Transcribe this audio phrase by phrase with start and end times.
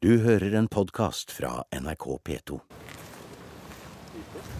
[0.00, 2.54] Du hører en podkast fra NRK P2.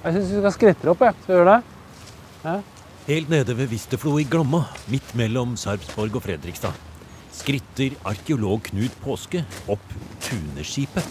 [0.03, 1.17] Jeg syns vi skal skritte opp, jeg.
[1.23, 1.79] Skal vi gjøre det?
[2.43, 2.57] Ja.
[3.07, 6.77] Helt nede ved Visteflo i Glomma, midt mellom Sarpsborg og Fredrikstad,
[7.33, 9.41] skritter arkeolog Knut Påske
[9.73, 11.09] opp Tuneskipet.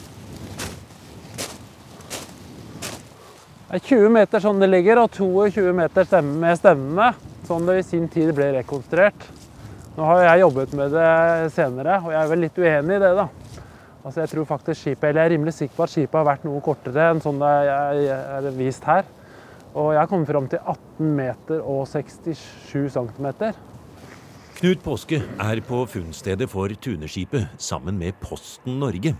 [3.66, 7.16] Det er 20 meter sånn det ligger, og 22 meter stemme med stemmene.
[7.50, 9.26] Sånn det i sin tid ble rekonstruert.
[9.98, 11.12] Nå har jeg jobbet med det
[11.58, 13.32] senere, og jeg er vel litt uenig i det, da.
[14.00, 16.46] Altså jeg tror faktisk skipet, eller jeg er rimelig sikker på at skipet har vært
[16.48, 19.08] noe kortere enn sånn det er vist her.
[19.76, 23.28] Og jeg har kommet fram til 18 meter og 67 cm.
[24.60, 29.14] Knut Påske er på funnstedet for Tuneskipet sammen med Posten Norge.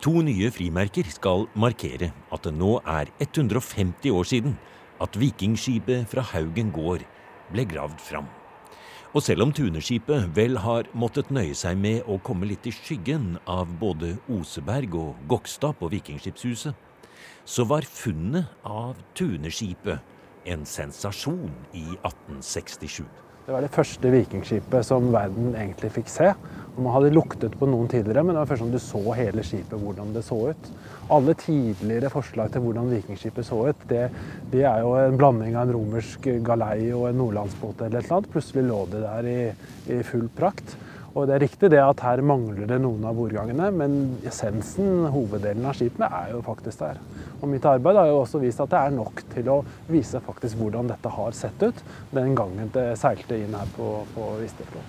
[0.00, 4.56] To nye frimerker skal markere at det nå er 150 år siden
[5.00, 7.04] at vikingskipet fra Haugen gård
[7.52, 8.28] ble gravd fram.
[9.10, 13.40] Og selv om Tuneskipet vel har måttet nøye seg med å komme litt i skyggen
[13.50, 16.76] av både Oseberg og Gokstad på Vikingskipshuset,
[17.42, 23.29] så var funnet av Tuneskipet en sensasjon i 1867.
[23.46, 26.32] Det var det første vikingskipet som verden egentlig fikk se.
[26.70, 29.42] Og Man hadde luktet på noen tidligere, men det var først som du så hele
[29.44, 30.68] skipet, hvordan det så ut.
[31.10, 34.04] Alle tidligere forslag til hvordan vikingskipet så ut, det,
[34.52, 38.20] det er jo en blanding av en romersk galei og en nordlandsbåt eller et eller
[38.20, 38.30] annet.
[38.36, 39.40] Plutselig lå det der i,
[39.96, 40.76] i full prakt.
[41.10, 45.66] Og det er riktig det at her mangler det noen av bordgangene, men essensen, hoveddelen
[45.66, 47.00] av skipene, er jo faktisk der.
[47.40, 49.58] Og mitt arbeid har jo også vist at det er nok til å
[49.90, 51.82] vise faktisk hvordan dette har sett ut
[52.14, 54.86] den gangen det seilte inn her på, på Visteflo.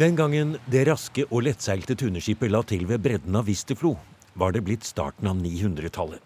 [0.00, 3.96] Den gangen det raske og lettseilte Tuneskipet la til ved bredden av Visteflo,
[4.38, 6.22] var det blitt starten av 900-tallet.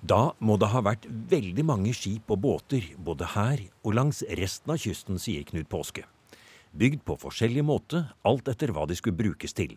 [0.00, 4.74] Da må det ha vært veldig mange skip og båter både her og langs resten
[4.74, 6.06] av kysten, sier Knut Påske.
[6.78, 9.72] Bygd på forskjellig måte, alt etter hva de skulle brukes til.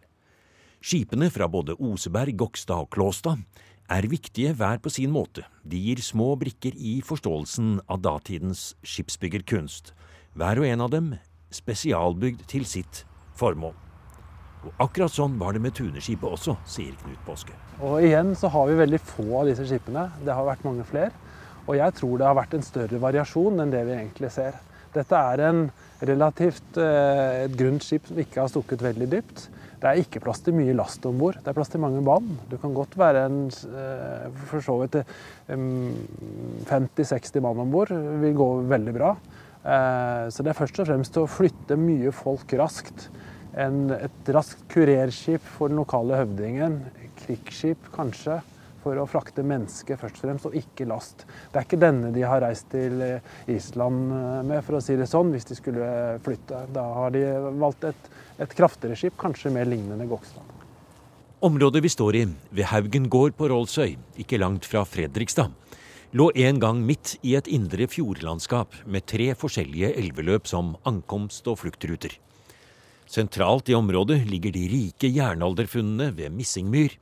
[0.86, 3.42] Skipene fra både Oseberg, Gokstad og Klåstad
[3.90, 5.48] er viktige hver på sin måte.
[5.66, 9.96] De gir små brikker i forståelsen av datidens skipsbyggerkunst.
[10.38, 11.12] Hver og en av dem
[11.52, 13.04] spesialbygd til sitt
[13.40, 13.74] formål.
[14.62, 17.58] Og Akkurat sånn var det med Tuneskipet også, sier Knut Påske.
[17.82, 20.06] Og igjen så har vi veldig få av disse skipene.
[20.22, 21.16] Det har vært mange flere.
[21.66, 24.62] Og jeg tror det har vært en større variasjon enn det vi egentlig ser.
[24.94, 25.70] Dette er en
[26.08, 29.48] relativt eh, et grunt skip som ikke har stukket veldig dypt.
[29.82, 31.40] Det er ikke plass til mye last om bord.
[31.42, 32.28] Det er plass til mange mann.
[32.52, 35.00] Du kan godt være en eh, for så vidt
[35.50, 37.94] 50-60 mann om bord.
[38.22, 39.16] vil gå veldig bra.
[39.62, 43.10] Eh, så det er først og fremst å flytte mye folk raskt.
[43.58, 46.82] En, et raskt kurerskip for den lokale høvdingen.
[47.22, 48.40] Krigsskip kanskje
[48.84, 51.26] for å frakte mennesker først og fremst, og ikke last.
[51.52, 53.02] Det er ikke denne de har reist til
[53.52, 54.16] Island
[54.48, 55.92] med, for å si det sånn, hvis de skulle
[56.26, 56.66] flytte.
[56.74, 57.26] Da har de
[57.62, 58.10] valgt et,
[58.42, 60.58] et kraftigere skip, kanskje mer lignende Gokstad.
[61.42, 65.50] Området vi står i, ved Haugen gård på Rollsøy, ikke langt fra Fredrikstad,
[66.14, 71.64] lå en gang midt i et indre fjordlandskap med tre forskjellige elveløp som ankomst- og
[71.64, 72.14] fluktruter.
[73.10, 76.94] Sentralt i området ligger de rike jernalderfunnene ved Missingmyr,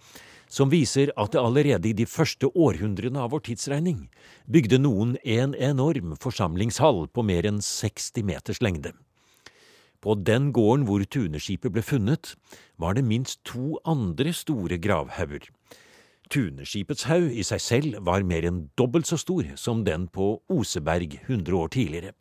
[0.50, 4.08] som viser at det allerede i de første århundrene av vår tidsregning
[4.50, 8.96] bygde noen en enorm forsamlingshall på mer enn 60 meters lengde.
[10.02, 12.34] På den gården hvor Tuneskipet ble funnet,
[12.80, 15.50] var det minst to andre store gravhauger.
[16.30, 21.18] Tuneskipets haug i seg selv var mer enn dobbelt så stor som den på Oseberg
[21.26, 22.14] 100 år tidligere.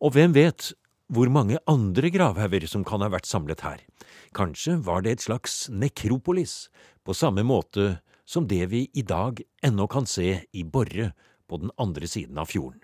[0.00, 0.72] Og hvem vet
[1.10, 3.80] hvor mange andre gravhauger som kan ha vært samlet her.
[4.36, 6.68] Kanskje var det et slags nekropolis,
[7.02, 7.98] på samme måte
[8.30, 11.10] som det vi i dag ennå kan se i Borre
[11.50, 12.78] på den andre siden av fjorden.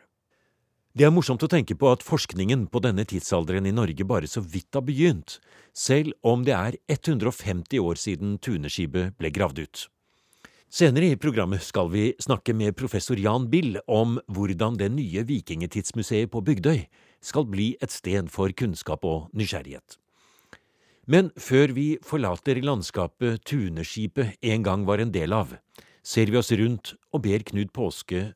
[0.97, 4.41] Det er morsomt å tenke på at forskningen på denne tidsalderen i Norge bare så
[4.41, 5.37] vidt har begynt,
[5.77, 9.83] selv om det er 150 år siden Tuneskipet ble gravd ut.
[10.73, 16.33] Senere i programmet skal vi snakke med professor Jan Bill om hvordan det nye vikingetidsmuseet
[16.33, 16.81] på Bygdøy
[17.25, 19.99] skal bli et sted for kunnskap og nysgjerrighet.
[21.07, 25.55] Men før vi forlater landskapet Tuneskipet en gang var en del av,
[26.03, 28.33] ser vi oss rundt og ber Knut Påske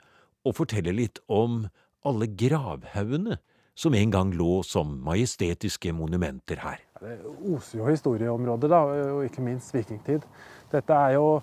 [0.47, 1.65] å fortelle litt om
[2.07, 3.41] alle gravhaugene
[3.81, 6.81] som en gang lå som majestetiske monumenter her.
[7.01, 7.17] Det
[7.49, 8.81] oser jo historieområdet, da,
[9.17, 10.27] og ikke minst vikingtid.
[10.71, 11.41] Dette er jo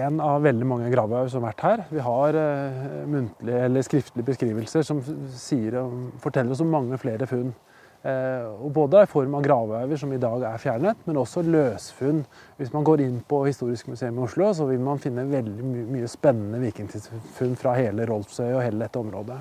[0.00, 1.82] en av veldig mange gravhaug som har vært her.
[1.90, 5.00] Vi har eh, muntlige eller skriftlige beskrivelser som
[5.34, 5.80] sier,
[6.20, 7.52] forteller oss om mange flere funn.
[8.00, 12.22] Eh, og både i form av gravhauger som i dag er fjernet, men også løsfunn.
[12.56, 15.86] Hvis man går inn på Historisk museum i Oslo, så vil man finne veldig my
[15.96, 19.40] mye spennende vikingtidsfunn fra hele Rolfsøy og hele dette området.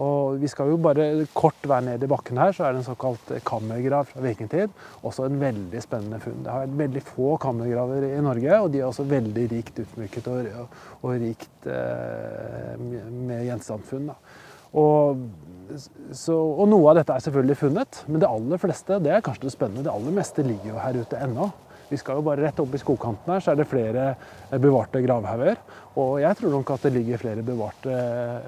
[0.00, 2.86] Og vi skal jo bare kort være ned i bakken her, så er det en
[2.86, 4.72] såkalt kammergrav fra vikingtid.
[5.04, 6.40] Også en veldig spennende funn.
[6.44, 10.30] Det har vært veldig få kammergraver i Norge, og de er også veldig rikt utsmykket
[10.32, 14.08] og, og rikt eh, med gjenstandsfunn.
[14.80, 15.26] Og,
[16.16, 19.50] så, og, noe av dette er selvfølgelig funnet, men det aller fleste det er kanskje
[19.50, 19.84] det spennende.
[19.84, 21.50] Det aller meste ligger jo her ute ennå.
[21.92, 24.06] Vi skal jo bare rett opp i skogkanten her, så er det flere
[24.62, 25.60] bevarte gravhauger.
[26.00, 27.98] Og jeg tror nok at det ligger flere bevarte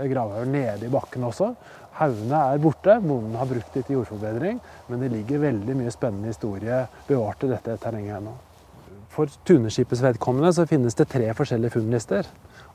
[0.09, 1.51] gravhauger nede i bakken også.
[1.99, 4.59] Haugene er borte, bonden har brukt de til jordforbedring,
[4.89, 8.33] men det ligger veldig mye spennende historie bevart i dette terrenget ennå.
[8.33, 8.51] nå.
[9.15, 12.27] For Tuneskipets vedkommende så finnes det tre forskjellige funnlister.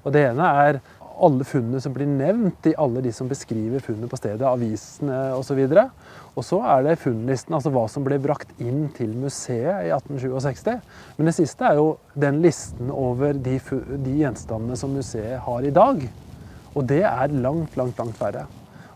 [0.06, 0.80] Og Det ene er
[1.26, 5.60] alle funnene som blir nevnt i alle de som beskriver funnet på stedet, avisene osv.
[6.36, 10.72] Og så er det funnlisten, altså hva som ble brakt inn til museet i 1867.
[11.18, 11.90] Men det siste er jo
[12.20, 13.58] den listen over de,
[14.06, 16.06] de gjenstandene som museet har i dag.
[16.76, 18.46] Og det er langt, langt, langt færre.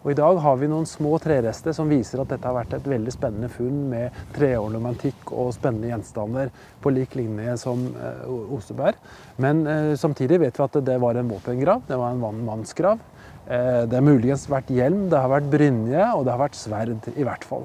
[0.03, 2.87] Og I dag har vi noen små trerester som viser at dette har vært et
[2.91, 6.51] veldig spennende funn med treornamentikk og spennende gjenstander
[6.83, 8.99] på lik linje som eh, Oseberg.
[9.39, 12.99] Men eh, samtidig vet vi at det var en våpengrav, det var en mannsgrav.
[13.47, 17.09] Eh, det har muligens vært hjelm, det har vært brynje og det har vært sverd
[17.15, 17.63] i hvert fall.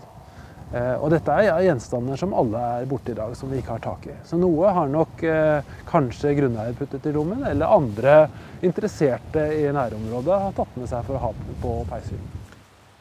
[0.69, 3.85] Eh, og dette er gjenstander som alle er borte i dag, som vi ikke har
[3.85, 4.17] tak i.
[4.29, 8.17] Så noe har nok eh, kanskje grunneier puttet i rommet, eller andre
[8.61, 12.35] interesserte i nærområdet har tatt med seg for å ha på peishyllen.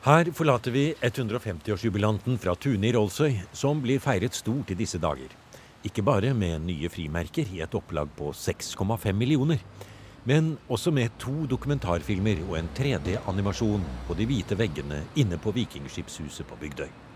[0.07, 5.33] Her forlater vi 150-årsjubilanten fra Tune i Rolsøy, som blir feiret stort i disse dager.
[5.83, 9.59] Ikke bare med nye frimerker i et opplag på 6,5 millioner,
[10.27, 16.47] men også med to dokumentarfilmer og en 3D-animasjon på de hvite veggene inne på Vikingskipshuset
[16.47, 17.06] på Bygdøy.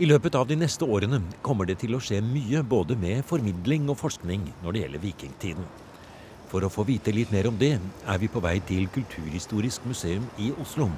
[0.00, 3.90] I løpet av de neste årene kommer det til å skje mye både med formidling
[3.92, 5.66] og forskning når det gjelder vikingtiden.
[6.48, 7.74] For å få vite litt mer om det,
[8.08, 10.88] er vi på vei til Kulturhistorisk museum i Oslo.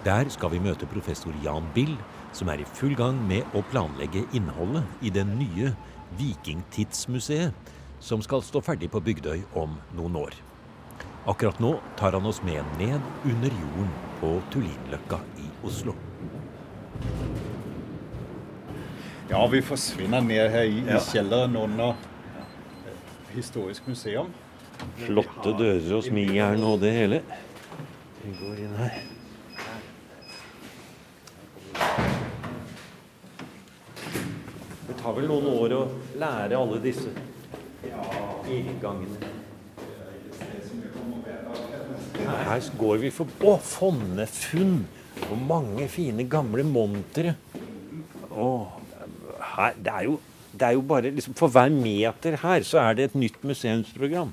[0.00, 1.98] Der skal vi møte professor Jan Bill,
[2.32, 5.74] som er i full gang med å planlegge innholdet i det nye
[6.16, 7.52] Vikingtidsmuseet,
[8.00, 10.40] som skal stå ferdig på Bygdøy om noen år.
[11.28, 15.98] Akkurat nå tar han oss med ned under jorden på Tullinløkka i Oslo.
[19.30, 20.96] Ja, vi forsvinner ned her i, ja.
[20.96, 21.94] i kjelleren under
[23.34, 24.30] Historisk museum.
[25.02, 27.18] Flotte dører og smijern og det hele.
[28.22, 28.96] Vi går inn her.
[34.88, 35.82] Det tar vel noen år å
[36.24, 37.12] lære alle disse
[38.48, 39.34] inngangene.
[42.48, 44.80] Her går vi for Å, fonnefunn!
[45.28, 47.36] Og mange fine, gamle montre.
[48.32, 48.48] Å,
[49.58, 50.18] her, det, er jo,
[50.54, 54.32] det er jo bare liksom, For hver meter her så er det et nytt museumsprogram.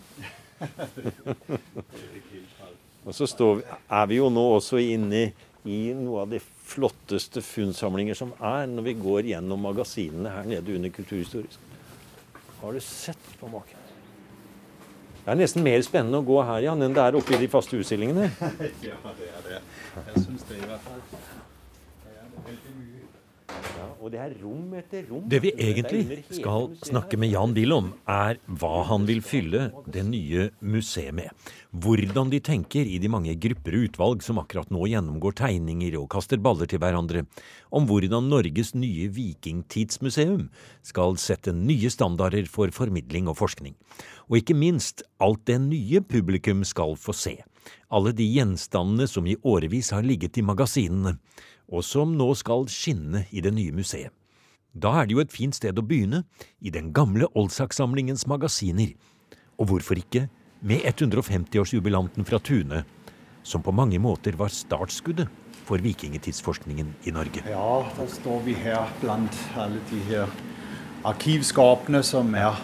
[3.06, 5.28] og så står, er vi jo nå også inne
[5.66, 10.78] i noe av de flotteste funnsamlinger som er, når vi går gjennom magasinene her nede
[10.78, 11.60] under Kulturhistorisk.
[12.62, 13.82] Har du sett på maken?
[15.26, 17.48] Det er nesten mer spennende å gå her Jan, enn det er oppe i de
[17.50, 18.28] faste utstillingene.
[18.86, 19.62] ja, det er det.
[19.96, 21.02] Jeg syns det i hvert fall.
[22.04, 23.05] Det er veldig mye
[25.30, 30.04] det vi egentlig skal snakke med Jan Bill om, er hva han vil fylle det
[30.08, 31.30] nye museet med.
[31.72, 36.10] Hvordan de tenker i de mange grupper og utvalg som akkurat nå gjennomgår tegninger og
[36.14, 37.26] kaster baller til hverandre,
[37.76, 40.48] om hvordan Norges nye vikingtidsmuseum
[40.86, 43.76] skal sette nye standarder for formidling og forskning.
[44.30, 47.38] Og ikke minst alt det nye publikum skal få se.
[47.94, 51.18] Alle de gjenstandene som i årevis har ligget i magasinene
[51.72, 54.14] og som nå skal skinne i det nye museet.
[54.76, 56.26] Da er det jo et fint sted å begynne,
[56.60, 58.92] i den gamle Oldsak-samlingens magasiner.
[59.56, 60.26] Og hvorfor ikke
[60.66, 62.84] med 150-årsjubilanten fra Tune,
[63.46, 65.32] som på mange måter var startskuddet
[65.66, 67.46] for vikingetidsforskningen i Norge.
[67.48, 70.32] Ja, da står vi her blant alle de her
[71.06, 72.58] arkivskapene som er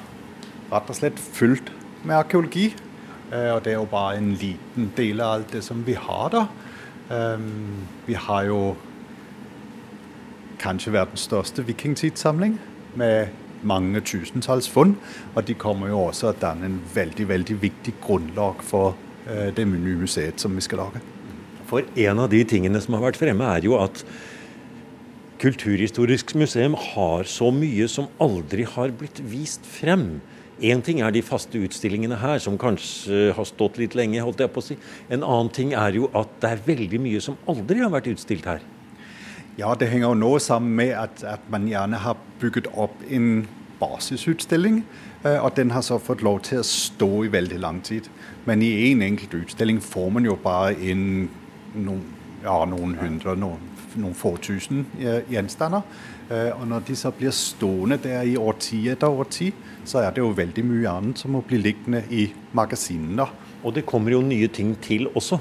[0.72, 1.72] rett og slett fullt
[2.04, 2.72] med arkeologi.
[3.32, 6.34] Eh, og det er jo bare en liten del av alt det som vi har
[6.34, 6.50] der.
[7.12, 8.76] Ehm, vi har jo
[10.62, 12.58] kanskje verdens største vikingtidssamling
[13.00, 13.32] med
[13.68, 14.96] mange tusentalls funn.
[15.36, 18.96] Og de kommer jo også å danne en veldig veldig viktig grunnlag for
[19.28, 21.02] uh, det nye museet som vi skal lage.
[21.70, 24.04] For en av de tingene som har vært fremme, er jo at
[25.42, 30.20] Kulturhistorisk museum har så mye som aldri har blitt vist frem.
[30.62, 34.22] Én ting er de faste utstillingene her, som kanskje har stått litt lenge.
[34.22, 34.78] holdt jeg på å si.
[35.10, 38.46] En annen ting er jo at det er veldig mye som aldri har vært utstilt
[38.46, 38.62] her.
[39.60, 43.48] Ja, det henger jo nå sammen med at, at man gjerne har bygget opp en
[43.82, 44.84] basisutstilling.
[45.24, 48.08] Eh, og den har så fått lov til å stå i veldig lang tid.
[48.48, 51.28] Men i én en enkelt utstilling får man jo bare inn
[51.76, 52.02] noen,
[52.44, 53.68] ja, noen hundre, noen,
[54.00, 55.84] noen få tusen eh, gjenstander.
[56.32, 59.52] Eh, og når de så blir stående der i årti etter årti,
[59.86, 63.28] så er det jo veldig mye annet som må bli liggende i magasinene.
[63.62, 65.38] Og det kommer jo nye ting til også.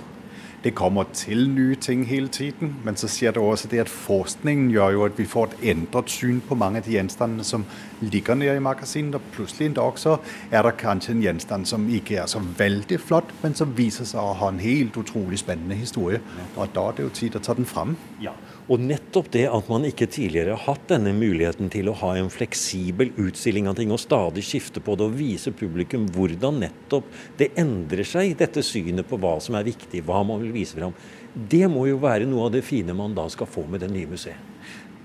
[0.64, 4.68] Det kommer til nye ting hele tiden, men så skjer det også det at forskningen
[4.70, 7.64] gjør jo at vi får et endret syn på mange av de gjenstandene som
[8.00, 9.16] ligger nede i magasinet.
[9.16, 10.18] Og plutselig en dag så
[10.50, 14.20] er det kanskje en gjenstand som ikke er så veldig flott, men som viser seg
[14.20, 16.20] å ha en helt utrolig spennende historie.
[16.56, 17.96] Og da er det jo tid å ta den fram.
[18.20, 18.36] Ja.
[18.70, 22.30] Og nettopp det at man ikke tidligere har hatt denne muligheten til å ha en
[22.30, 27.08] fleksibel utstilling av ting og stadig skifte på det og vise publikum hvordan nettopp
[27.40, 30.94] det endrer seg, dette synet på hva som er viktig, hva man vil vise fram,
[31.34, 34.10] det må jo være noe av det fine man da skal få med det nye
[34.10, 34.38] museet.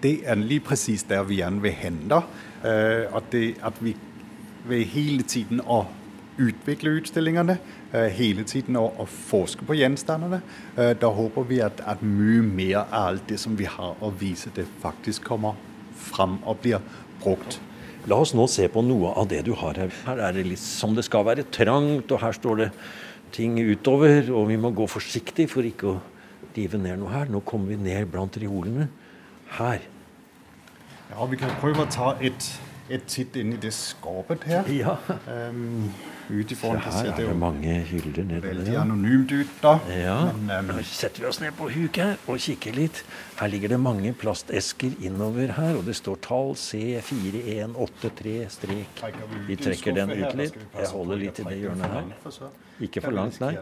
[0.02, 2.22] Det er lige presis der vi gjerne vil hen da.
[2.62, 3.96] at, det at vi
[4.70, 5.88] ved hele tiden å
[6.42, 7.58] utvikle utstillingene,
[8.16, 10.42] hele tiden å, forske på gjenstandene.
[10.76, 14.12] Eh, da håper vi at, at mye mer av alt det som vi har å
[14.20, 15.58] vise, det faktisk kommer
[15.96, 16.84] fram og blir
[17.24, 17.60] brukt.
[18.06, 19.94] La oss nå se på noe av det du har her.
[20.06, 22.70] Her er det litt som det skal være trangt, og her står det
[23.34, 24.30] ting utover.
[24.30, 25.98] Og vi må gå forsiktig for ikke å
[26.56, 27.32] rive ned noe her.
[27.32, 28.90] Nå kommer vi ned blant reolene.
[29.56, 29.82] Her.
[31.10, 32.52] Ja, Vi kan prøve å ta et,
[32.90, 34.70] et titt inn i det skapet her.
[34.74, 34.98] Ja.
[35.30, 35.90] Um,
[36.30, 39.76] Utenfor Her er det mange hyller nedi veldig anonymt ut, da.
[39.92, 43.04] Ja, Men, Nå um, setter vi oss ned på huk her og kikker litt.
[43.40, 49.04] Her ligger det mange plastesker innover her, og det står tall C4183 strek.
[49.48, 50.58] Vi trekker den ut litt.
[50.80, 52.56] Jeg holder litt i det hjørnet her.
[52.86, 53.54] Ikke for langt, nei.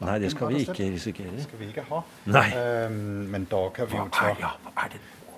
[0.00, 1.42] Nei, det skal vi ikke risikere.
[1.44, 2.02] Skal vi ikke ha.
[2.32, 2.48] Nei.
[2.56, 4.32] Um, men da kan vi jo ta,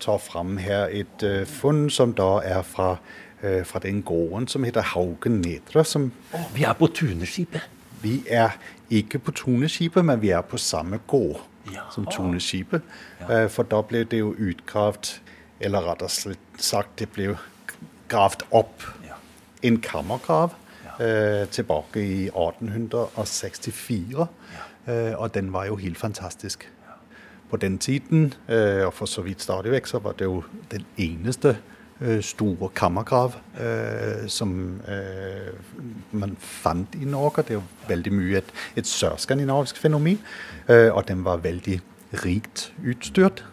[0.00, 2.95] ta fram her et uh, funn som da er fra,
[3.64, 5.85] fra den gården som heter Haugen Nedre.
[5.85, 6.12] Som
[6.54, 7.61] Vi er på Tuneskipet.
[8.02, 8.50] vi er
[8.90, 11.40] ikke på Tuneskipet, men vi er på samme gård
[11.75, 11.80] Ja.
[11.95, 12.83] som Tuneskipet.
[13.21, 13.47] Ja.
[13.47, 15.21] for da ble det jo utgravd,
[15.61, 17.37] eller rettere sagt, det ble
[18.09, 19.14] gravd opp Ja.
[19.62, 20.50] en kammergrav
[21.00, 24.26] eh, tilbake i 1864.
[24.88, 26.68] Eh, og den var jo helt fantastisk.
[27.50, 30.85] På den tiden, eh, og for så vidt stadig vekk, så var det jo den
[30.99, 31.57] eneste
[32.23, 35.50] store kammergrav eh, som eh,
[36.14, 37.43] man fant i Norge.
[37.43, 40.21] Det er jo veldig mye et, et sørskandinavisk fenomen.
[40.69, 41.81] Eh, og den var veldig
[42.25, 43.45] rikt utstyrt.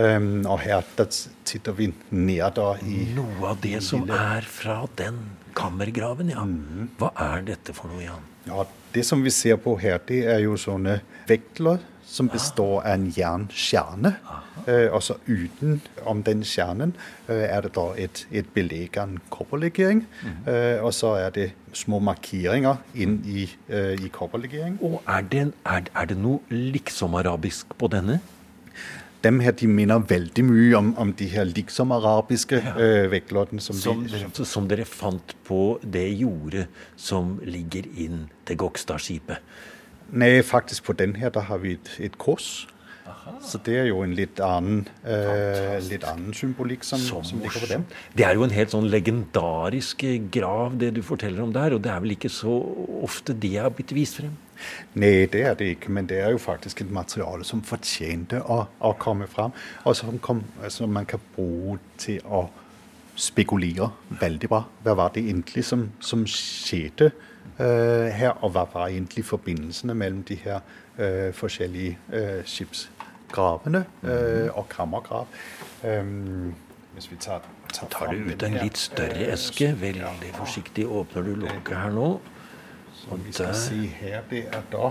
[0.00, 5.18] Og her sitter vi ned da i Noe av det som er fra den
[5.58, 6.44] kammergraven, ja.
[7.00, 8.28] Hva er dette for noe, Jan?
[8.46, 8.62] Ja,
[8.94, 13.06] Det som vi ser på her, det er jo sånne vekler som består av en
[13.14, 14.14] jernkjerne.
[14.66, 16.92] Eh, og så utenom den kjernen
[17.28, 20.02] eh, er det da et, et belegg av en.
[20.46, 24.80] Eh, og så er det små markeringer inn i, eh, i kobberlegeringen.
[24.82, 28.20] Og er det, er, er det noe liksom-arabisk på denne?
[29.20, 33.60] Dem her de minner veldig mye om, om de her liksom-arabiske eh, vektloddene.
[33.60, 39.44] Som, Som, vi, som dere fant på det jordet som ligger inn til Gokstadskipet?
[40.10, 42.66] Nei, faktisk på den her der har vi et, et kors.
[43.44, 47.64] Så det er jo en litt annen, eh, litt annen symbolikk som, som, som ligger
[47.64, 47.84] på dem.
[48.16, 51.74] Det er jo en helt sånn legendarisk grav, det du forteller om der.
[51.76, 52.52] Og det er vel ikke så
[53.06, 54.34] ofte det har blitt vist frem?
[55.00, 58.62] Nei, det er det ikke, men det er jo faktisk et materiale som fortjente å,
[58.68, 59.54] å komme frem.
[59.88, 62.46] Og som kom, altså man kan bruke til å
[63.20, 63.90] spekulere
[64.20, 64.64] veldig bra.
[64.84, 67.29] Hva var det egentlig som, som skjedde eh,
[67.60, 70.60] her, og hva var egentlig forbindelsene mellom de her
[70.98, 75.26] eh, forskjellige eh, skipsgravene eh, og kammergrav?
[76.94, 79.70] Hvis vi tar, tar, Tar du ut en litt større eske?
[79.80, 82.10] Veldig forsiktig åpner du lokket her nå.
[83.00, 84.90] Som vi skal si se her, det er da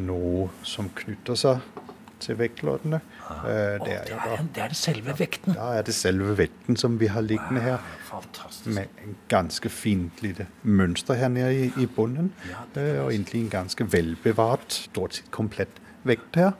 [0.00, 1.79] noe som knytter seg
[2.20, 3.00] til vektloddene.
[3.28, 5.54] Ah, Det er det er, da det er selve vekten.
[5.56, 7.78] Da er det selve vekten som vi har liggende her.
[8.10, 8.66] Fantastisk.
[8.76, 12.32] Med en ganske fint lite mønster her nede i, i bunnen.
[12.76, 16.52] Eh, Og egentlig en ganske velbevart, stort sett komplett vekt her.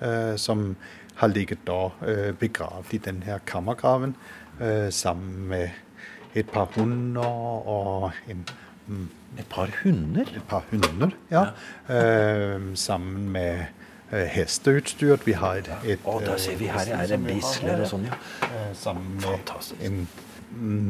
[0.00, 0.36] Ja.
[0.36, 0.76] Som
[1.20, 4.16] har ligget da eh, begravd i den her kammergraven
[4.60, 5.68] eh, sammen med
[6.34, 8.44] et par hunder og en
[8.88, 10.22] mm, Et par hunder?
[10.36, 11.44] et par hunder, ja.
[11.88, 13.66] Eh, sammen med eh,
[14.12, 15.16] hesteutstyr.
[15.24, 18.18] Vi har et, et Å, der ser vi her er det bisler og sånn, ja.
[18.48, 19.80] eh, sammen med Fantastisk.
[19.82, 20.06] en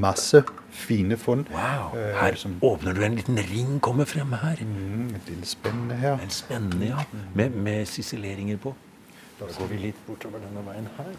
[0.03, 0.43] masse
[0.75, 1.45] fine funn.
[1.53, 1.93] Wow.
[1.99, 4.57] eh, Her som, åpner du en liten ring, kommer frem her.
[4.61, 6.19] mm, et lille spennende her.
[6.23, 7.05] En spennende, ja.
[7.35, 8.75] Med, med sisileringer på.
[9.39, 11.15] Da går vi litt bortover denne veien her.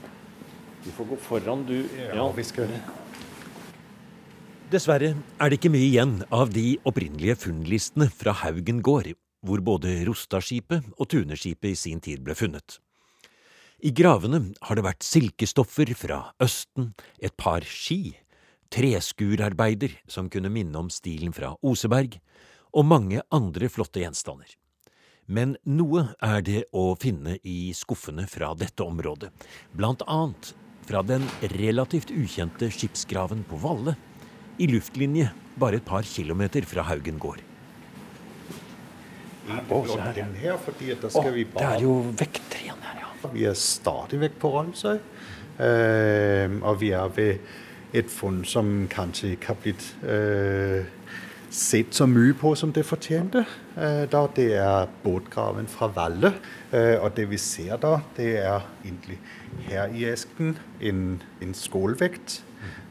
[0.84, 1.78] Du får gå foran, du.
[2.14, 2.68] Ja, vi skal
[4.74, 9.12] Dessverre er det ikke mye igjen av de opprinnelige funnlistene fra Haugen gård.
[9.44, 12.80] Hvor både Rostadskipet og Tuneskipet i sin tid ble funnet.
[13.84, 18.16] I gravene har det vært silkestoffer fra Østen, et par ski,
[18.72, 22.16] treskurarbeider som kunne minne om stilen fra Oseberg,
[22.74, 24.48] og mange andre flotte gjenstander.
[25.28, 29.30] Men noe er det å finne i skuffene fra dette området,
[29.76, 30.54] blant annet
[30.88, 31.24] fra den
[31.54, 33.96] relativt ukjente skipsgraven på Valle,
[34.60, 37.42] i luftlinje bare et par kilometer fra Haugen gård.
[39.44, 40.24] Å, se her.
[40.40, 43.32] Her, fordi at der skal vi det er jo vekter her, ja.
[43.34, 44.98] Vi er stadig vekk på Rolsøy.
[45.64, 47.38] Eh, og vi er ved
[47.94, 50.88] et funn som kanskje ikke har blitt eh,
[51.54, 53.44] sett så mye på som det fortjente.
[53.78, 56.34] Eh, da det er båtgraven fra Valle.
[56.72, 59.20] Eh, og det vi ser da, det er egentlig
[59.68, 62.42] her i esken en, en skålvekt.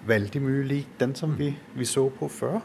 [0.06, 2.60] Veldig mye lik den som vi, vi så på før.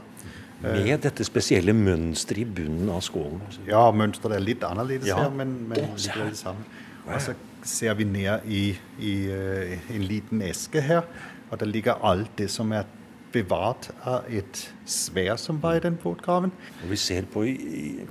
[0.61, 3.41] Med dette spesielle mønsteret i bunnen av skålen.
[3.67, 5.19] Ja, mønsteret er litt annerledes Ja.
[5.21, 6.65] her, men, men likevel det samme.
[7.05, 7.35] Og så
[7.67, 8.63] ser vi ned i,
[8.99, 11.05] i eh, en liten eske her,
[11.51, 12.89] og der ligger alt det som er
[13.37, 16.51] bevart av et sverd som var i den båtgraven.
[16.81, 17.43] Når vi ser på,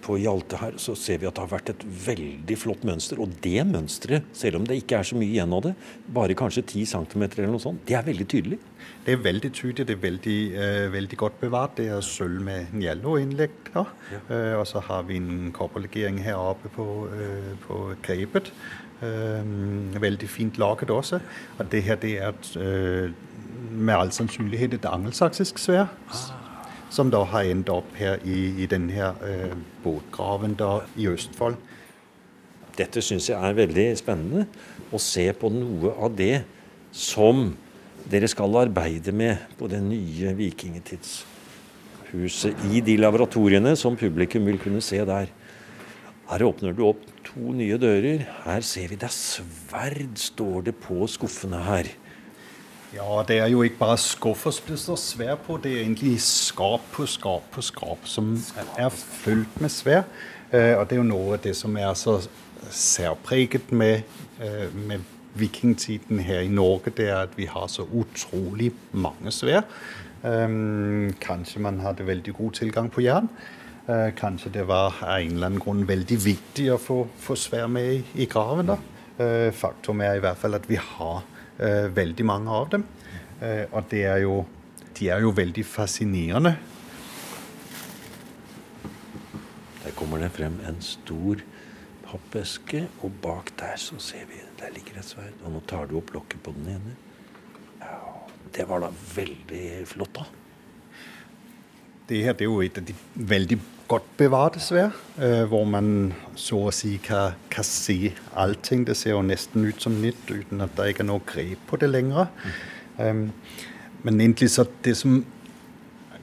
[0.05, 3.21] på Hjalte her, så ser vi at det har vært et veldig flott mønster.
[3.23, 5.75] Og det mønsteret, selv om det ikke er så mye igjen av det,
[6.17, 8.61] bare kanskje 10 cm eller noe sånt, det er veldig tydelig.
[9.07, 11.77] Det er veldig tydelig, det er veldig, uh, veldig godt bevart.
[11.79, 13.55] Det er sølv med Njello-innlegg.
[13.75, 13.87] Ja.
[14.31, 18.53] Uh, og så har vi en kobberlegering her oppe på, uh, på grepet.
[18.97, 21.19] Veldig fint laget også.
[21.59, 22.47] Og det her det er et,
[23.71, 25.89] med all sannsynlighet et angelsaksisk sverd.
[26.91, 29.55] Som da har endt opp her i, i denne her, eh,
[29.85, 31.57] båtgraven da, i Østfold.
[32.77, 34.47] Dette syns jeg er veldig spennende.
[34.93, 36.45] Å se på noe av det
[36.95, 37.57] som
[38.07, 44.83] dere skal arbeide med på det nye vikingtidshuset i de laboratoriene som publikum vil kunne
[44.85, 45.27] se der.
[46.27, 48.25] Her åpner du opp to nye dører.
[48.45, 51.87] Her ser vi det er sverd, står det på skuffene her.
[52.95, 56.21] Ja, det er jo ikke bare skuffer som det står svær på, det er egentlig
[56.23, 58.37] skap på skap på skap som
[58.79, 60.07] er fylt med sverd.
[60.55, 62.21] Eh, og det er jo noe av det som er så
[62.71, 64.07] særpreget med,
[64.41, 65.01] eh, med
[65.35, 69.65] vikingtiden her i Norge, det er at vi har så utrolig mange sverd.
[70.25, 73.29] Eh, kanskje man hadde veldig god tilgang på jern.
[73.89, 77.67] Eh, kanskje det var av en eller annen grunn veldig viktig å få, få svær
[77.67, 78.67] med i, i graven.
[78.67, 78.77] da.
[79.51, 81.23] Faktum er i hvert fall at vi har
[81.59, 82.85] veldig mange av dem.
[83.41, 84.41] Eh, og det er jo,
[84.97, 86.55] de er jo veldig fascinerende.
[89.83, 91.43] Der kommer det frem en stor
[92.07, 95.37] pappeske, og bak der så ser vi der ligger et sverd.
[95.45, 96.97] Og nå tar du opp lokket på den ene.
[97.83, 98.01] Ja,
[98.57, 100.27] det var da veldig flott, da.
[102.07, 104.93] Det her det er jo et av de veldig godt bevart, dessverre.
[105.19, 108.87] eh, hvor man så å si kan, kan se allting.
[108.87, 111.77] Det ser jo nesten ut som nytt uten at det ikke er noe grep på
[111.77, 112.27] det lenger.
[112.99, 113.33] Um,
[114.03, 115.25] men egentlig så det som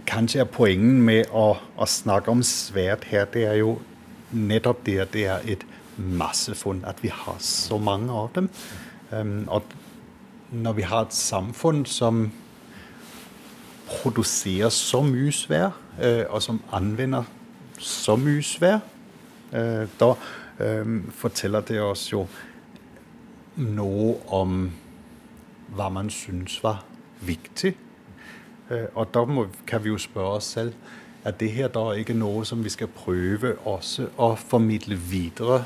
[0.05, 3.77] kanskje er poenget med å, å snakke om sverd her, det er jo
[4.31, 5.65] nettopp det at det er et
[5.97, 6.83] massefunn.
[6.85, 8.49] At vi har så mange av dem.
[9.47, 9.63] Og
[10.51, 12.31] når vi har et samfunn som
[13.87, 15.71] produserer så mye sverd,
[16.01, 17.23] øh, og som anvender
[17.77, 18.79] så mye svær
[19.53, 20.13] øh, da
[20.59, 22.27] øh, forteller det oss jo
[23.55, 24.71] noe om
[25.73, 26.85] hva man syns var
[27.21, 27.75] viktig.
[28.69, 30.73] Øh, og da må, kan vi jo spørre oss selv
[31.23, 35.63] er det her da ikke noe som vi skal prøve også å formidle videre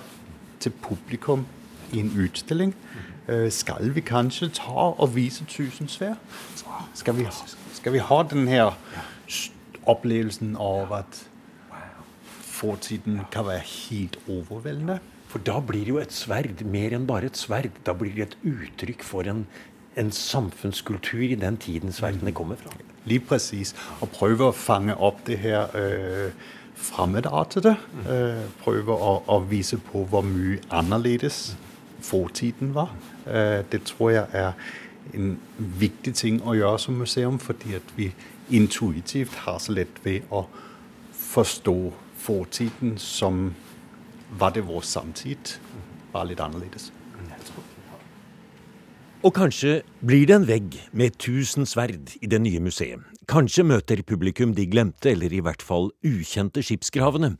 [0.59, 1.47] til publikum
[1.91, 2.75] i en utstilling?
[3.49, 6.13] Skal vi kanskje ta og vise tusen svær
[6.93, 7.25] Skal vi,
[7.73, 8.77] skal vi ha den her
[9.85, 11.26] opplevelsen av at
[12.57, 14.99] fortiden kan være helt overveldende?
[15.27, 17.73] For da blir det jo et sverd mer enn bare et sverd.
[17.85, 19.45] Da blir det et uttrykk for en,
[19.99, 22.71] en samfunnskultur i den tiden sverdene kommer fra.
[23.05, 23.75] Lige presis.
[24.01, 26.31] Og prøve å fange opp det her øh,
[26.77, 27.75] fremmedartede.
[28.07, 31.57] Øh, prøve å, å vise på hvor mye annerledes
[32.01, 32.95] fortiden var.
[33.27, 34.51] Øh, det tror jeg er
[35.13, 38.11] en viktig ting å gjøre som museum, fordi at vi
[38.49, 40.45] intuitivt har så lett ved å
[41.11, 41.79] forstå
[42.17, 43.51] fortiden som
[44.39, 45.57] var det vår samtid,
[46.11, 46.91] var litt annerledes.
[49.25, 53.01] Og kanskje blir det en vegg med tusen sverd i det nye museet.
[53.27, 57.33] Kanskje møter publikum de glemte, eller i hvert fall ukjente skipsgravene.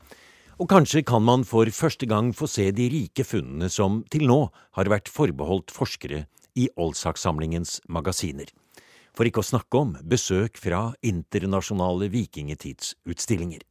[0.58, 4.40] Og kanskje kan man for første gang få se de rike funnene som til nå
[4.74, 6.24] har vært forbeholdt forskere
[6.58, 8.50] i Oldsak-samlingens magasiner.
[9.14, 13.62] For ikke å snakke om besøk fra internasjonale vikingtidsutstillinger.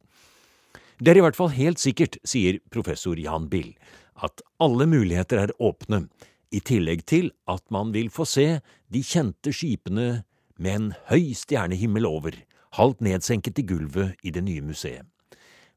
[0.98, 3.70] Det er i hvert fall helt sikkert, sier professor Jan Bill,
[4.18, 6.08] at alle muligheter er åpne,
[6.50, 8.46] i tillegg til at man vil få se
[8.90, 10.24] de kjente skipene
[10.58, 12.34] med en høy stjernehimmel over,
[12.74, 15.06] halvt nedsenket i gulvet i det nye museet.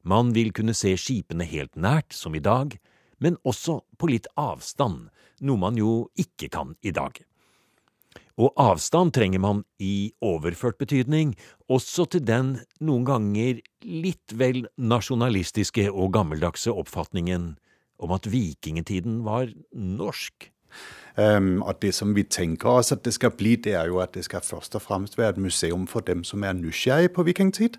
[0.02, 2.74] Man vil kunne se skipene helt nært, som i dag,
[3.22, 5.06] men også på litt avstand,
[5.46, 7.20] noe man jo ikke kan i dag.
[8.40, 11.34] Og avstand trenger man i overført betydning,
[11.68, 17.52] også til den noen ganger litt vel nasjonalistiske og gammeldagse oppfatningen
[18.02, 20.48] om at vikingtiden var norsk.
[21.12, 24.14] Um, og det som vi tenker oss at det skal bli, det er jo at
[24.16, 27.76] det skal først og fremst være et museum for dem som er nysgjerrige på vikingtid.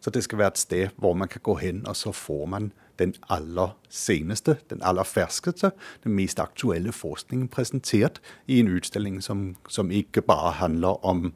[0.00, 2.70] Så det skal være et sted hvor man kan gå hen, og så får man
[2.98, 5.70] den aller seneste, den aller ferskeste,
[6.04, 11.32] den mest aktuelle forskningen presentert i en utstilling som, som ikke bare handler om,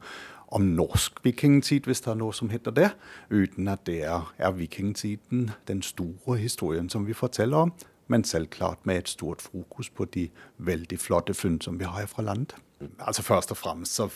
[0.47, 2.89] om norsk vikingtid, hvis det er noe som heter det,
[3.29, 7.73] uten at det er, er vikingtiden, den store historien som vi forteller om,
[8.07, 12.23] men selvklart med et stort fokus på de veldig flotte funn som vi har fra
[12.27, 12.55] landet.
[12.99, 14.09] Altså Først og fremst så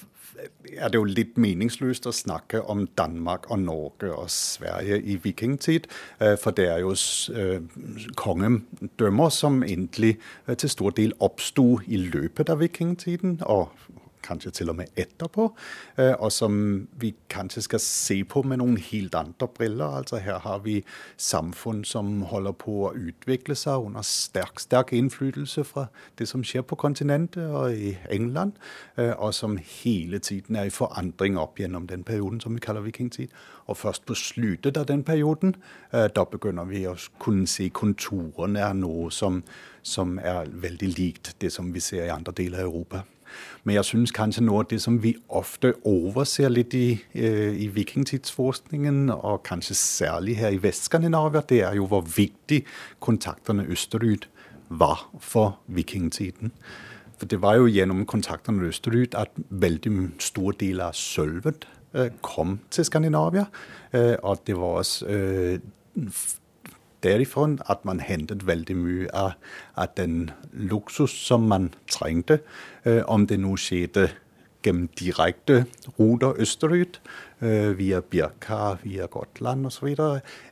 [0.78, 5.88] er det jo litt meningsløst å snakke om Danmark og Norge og Sverige i vikingtid.
[6.22, 6.96] Øh, for det er jo
[7.34, 7.62] øh,
[8.16, 13.40] kongedømmer som egentlig øh, til stor del oppsto i løpet av vikingtiden.
[13.42, 13.72] og
[14.26, 15.48] kanskje til og med etterpå,
[15.98, 20.00] eh, og som vi kanskje skal se på med noen helt andre briller.
[20.02, 20.84] Altså Her har vi
[21.18, 25.88] samfunn som holder på å utvikle seg under sterk, sterk innflytelse fra
[26.20, 28.54] det som skjer på kontinentet og i England,
[28.98, 32.86] eh, og som hele tiden er i forandring opp gjennom den perioden som vi kaller
[32.86, 33.30] vikingtid.
[33.68, 35.56] Og først på sluttet av den perioden,
[35.92, 39.44] eh, da begynner vi å kunne se konturene av noe som,
[39.82, 43.04] som er veldig likt det som vi ser i andre deler av Europa.
[43.64, 47.68] Men jeg synes kanskje noe av det som vi ofte overser litt i, øh, i
[47.74, 52.64] vikingtidsforskningen, og kanskje særlig her i Vest-Skandinavia, det er jo hvor viktig
[53.00, 54.30] kontaktene østerut
[54.70, 56.52] var for vikingtiden.
[57.18, 62.60] For det var jo gjennom kontaktene østerut at veldig stor del av sølvet øh, kom
[62.72, 63.46] til Skandinavia.
[63.94, 65.06] Øh, og det var også
[67.06, 69.38] derifra at man hentet veldig mye av,
[69.78, 72.42] av den luksus som man trengte.
[72.86, 74.10] Eh, om det nå skjedde
[74.66, 75.66] gjennom direkte
[76.00, 77.02] ruter østerut,
[77.42, 79.96] øh, via Birka, via Gotland osv.,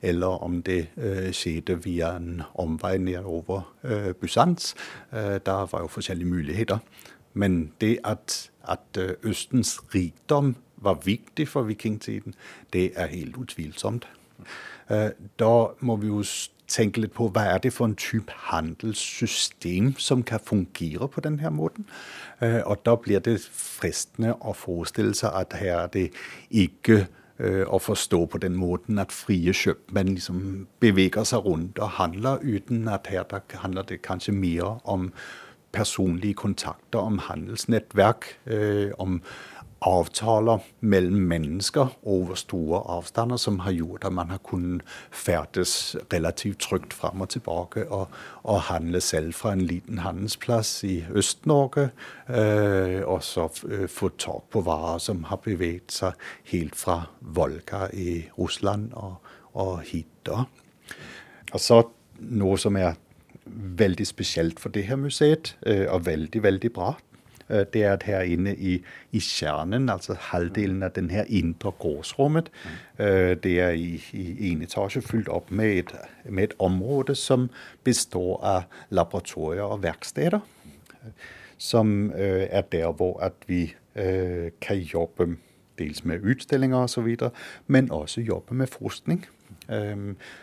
[0.02, 4.76] eller om det øh, skjedde via en omvei nedover øh, Bysants.
[5.12, 6.78] Der var jo forskjellige muligheter.
[7.34, 12.36] Men det at, at Østens rikdom var viktig for vikingtiden,
[12.74, 14.08] det er helt utvilsomt.
[14.94, 16.22] Eh, da må vi jo
[16.74, 21.52] tenke litt på hva er det for en type handelssystem som kan fungere på denne
[21.54, 21.88] måten.
[22.42, 26.08] Eh, og da blir det fristende å forestille seg at her er det
[26.50, 30.44] ikke eh, å forstå på den måten at frie kjøpmenn liksom
[30.84, 33.28] beveger seg rundt og handler, uten at her
[33.64, 35.12] handler det kanskje mer om
[35.74, 38.28] personlige kontakter, om handelsnettverk,
[39.02, 39.24] om
[39.84, 46.60] avtaler mellom mennesker over store avstander som har gjort at man har kunnet ferdes relativt
[46.64, 48.08] trygt fram og tilbake og,
[48.44, 51.90] og handle selv fra en liten handelsplass i Øst-Norge.
[52.30, 57.88] Øh, og så øh, få tak på varer som har beveget seg helt fra Volga
[57.94, 59.16] i Russland og,
[59.54, 60.08] og hit.
[60.26, 60.46] da.
[61.54, 61.84] Og så
[62.20, 62.94] noe som er
[63.54, 67.13] veldig spesielt for det her museet, øh, og veldig, veldig bra Øh,
[67.50, 72.52] det er at her inne i, i kjernen, altså halvdelen av den her indre gårdsrommet,
[73.00, 74.02] øh, det er i,
[74.52, 77.50] en etasje fylt opp med et, med et område som
[77.84, 80.40] består av laboratorier og verksteder.
[81.58, 83.76] Som øh, er der hvor at vi
[84.62, 85.36] kan jobbe
[85.78, 87.16] dels med utstillinger osv.,
[87.68, 89.26] men også jobbe med forskning.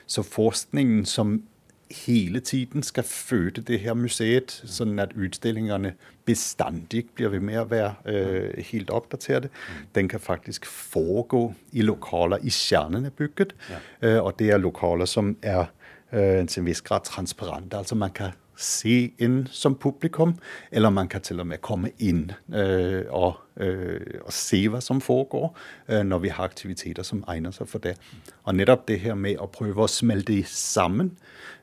[0.06, 1.42] Så forskningen som
[1.90, 5.94] hele tiden skal føde det her museet, sånn at utstillingene
[6.28, 9.50] bestandig blir ved med å være øh, helt oppdaterte.
[9.94, 13.56] Den kan faktisk foregå i lokaler i kjernen av bygget.
[13.70, 13.80] Ja.
[14.02, 15.66] Øh, og det er lokaler som er
[16.12, 17.76] øh, til en viss grad transparente.
[17.76, 20.34] Altså man kan se inn som publikum,
[20.70, 25.00] eller man kan til og med komme inn øh, og, øh, og, se hva som
[25.00, 25.56] foregår,
[25.88, 27.96] øh, når vi har aktiviteter som egner seg for det.
[28.44, 31.16] Og nettopp det her med å prøve å smelte sammen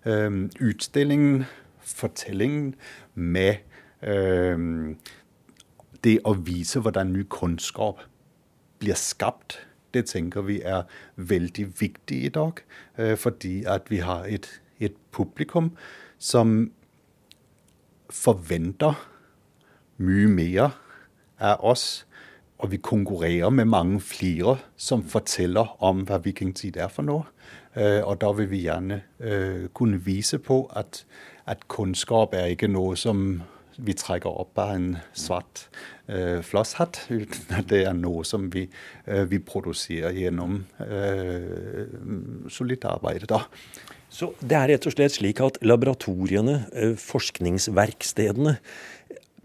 [0.05, 1.45] øh, utstillingen,
[1.81, 2.75] fortellingen,
[3.13, 3.63] med
[4.03, 4.95] øh,
[6.03, 8.03] det å vise hvordan ny kunnskap
[8.79, 9.59] blir skapt
[9.93, 10.83] det tenker vi er
[11.15, 12.51] veldig viktig i dag,
[12.97, 15.71] øh, fordi at vi har et, et publikum
[16.19, 16.71] som
[18.09, 18.99] forventer
[19.97, 20.75] mye mer
[21.39, 21.87] av oss
[22.57, 27.27] og vi konkurrerer med mange flere som forteller om hva vikingtid er for noe.
[27.77, 31.03] Eh, og da vil vi gjerne eh, kunne vise på at,
[31.45, 33.43] at kunnskap er ikke noe som
[33.77, 35.67] vi trekker opp av en svart
[36.09, 37.03] eh, flosshatt.
[37.69, 38.65] Det er noe som vi,
[39.05, 41.85] eh, vi produserer gjennom eh,
[42.49, 43.27] solid arbeid.
[43.29, 43.43] da.
[44.09, 48.57] Så det er rett og slett slik at laboratoriene, eh, forskningsverkstedene,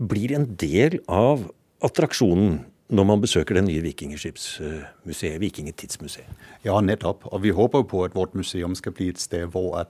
[0.02, 1.50] blir en del av
[1.82, 6.28] attraksjonen når man besøker det nye vikingskipsmuseet, Vikingetidsmuseet?
[6.64, 7.24] Ja, nettopp.
[7.32, 9.88] Og vi håper på at vårt museum skal bli et sted hvor at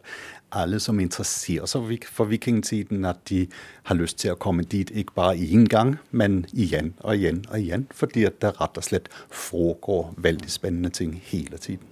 [0.54, 3.48] alle som interesserer seg for vikingtiden, at de
[3.90, 7.58] har lyst til å komme dit ikke bare én gang, men igjen og igjen og
[7.58, 7.88] igjen.
[7.90, 11.91] Fordi at det rett og slett foregår veldig spennende ting hele tiden.